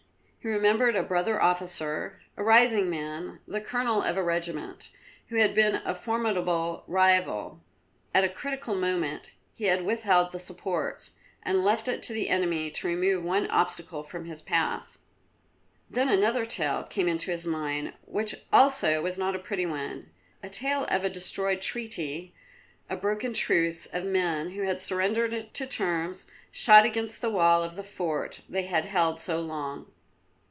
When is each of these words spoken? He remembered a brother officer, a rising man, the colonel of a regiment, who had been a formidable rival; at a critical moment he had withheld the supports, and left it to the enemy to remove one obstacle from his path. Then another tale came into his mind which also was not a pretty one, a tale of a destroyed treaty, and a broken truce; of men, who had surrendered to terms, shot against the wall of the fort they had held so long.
He 0.43 0.47
remembered 0.47 0.95
a 0.95 1.03
brother 1.03 1.39
officer, 1.39 2.19
a 2.35 2.41
rising 2.43 2.89
man, 2.89 3.41
the 3.47 3.61
colonel 3.61 4.01
of 4.01 4.17
a 4.17 4.23
regiment, 4.23 4.89
who 5.27 5.35
had 5.35 5.53
been 5.53 5.75
a 5.85 5.93
formidable 5.93 6.83
rival; 6.87 7.61
at 8.11 8.23
a 8.23 8.27
critical 8.27 8.73
moment 8.73 9.29
he 9.53 9.65
had 9.65 9.85
withheld 9.85 10.31
the 10.31 10.39
supports, 10.39 11.11
and 11.43 11.63
left 11.63 11.87
it 11.87 12.01
to 12.01 12.13
the 12.13 12.27
enemy 12.27 12.71
to 12.71 12.87
remove 12.87 13.23
one 13.23 13.45
obstacle 13.51 14.01
from 14.01 14.25
his 14.25 14.41
path. 14.41 14.97
Then 15.91 16.09
another 16.09 16.43
tale 16.43 16.85
came 16.85 17.07
into 17.07 17.29
his 17.29 17.45
mind 17.45 17.93
which 18.07 18.33
also 18.51 18.99
was 18.99 19.19
not 19.19 19.35
a 19.35 19.37
pretty 19.37 19.67
one, 19.67 20.09
a 20.41 20.49
tale 20.49 20.85
of 20.85 21.05
a 21.05 21.09
destroyed 21.11 21.61
treaty, 21.61 22.33
and 22.89 22.97
a 22.97 22.99
broken 22.99 23.33
truce; 23.35 23.85
of 23.85 24.05
men, 24.05 24.49
who 24.53 24.63
had 24.63 24.81
surrendered 24.81 25.53
to 25.53 25.67
terms, 25.67 26.25
shot 26.49 26.83
against 26.83 27.21
the 27.21 27.29
wall 27.29 27.61
of 27.61 27.75
the 27.75 27.83
fort 27.83 28.41
they 28.49 28.63
had 28.63 28.85
held 28.85 29.19
so 29.19 29.39
long. 29.39 29.85